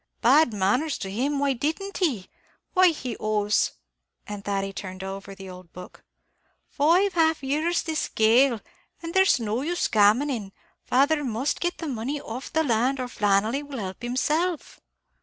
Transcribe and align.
"Bad 0.21 0.51
manners 0.51 0.97
to 0.97 1.11
him, 1.11 1.33
and 1.33 1.41
why 1.41 1.53
didn't 1.53 1.99
he? 1.99 2.27
why 2.73 2.87
he 2.87 3.15
owes" 3.19 3.73
(and 4.25 4.43
Thady 4.43 4.73
turned 4.73 5.03
over 5.03 5.35
the 5.35 5.47
old 5.47 5.71
book) 5.73 6.03
"five 6.67 7.13
half 7.13 7.43
years 7.43 7.83
this 7.83 8.07
gale, 8.09 8.61
and 9.03 9.13
there's 9.13 9.39
no 9.39 9.61
use 9.61 9.87
gammoning; 9.87 10.53
father 10.83 11.23
must 11.23 11.61
get 11.61 11.77
the 11.77 11.87
money 11.87 12.19
off 12.19 12.51
the 12.51 12.63
land, 12.63 12.99
or 12.99 13.07
Flannelly 13.07 13.61
will 13.61 13.77
help 13.77 14.01
himself." 14.01 14.79